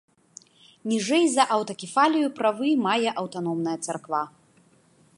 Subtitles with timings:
[0.93, 4.23] Ніжэй за аўтакефалію правы мае аўтаномная царква.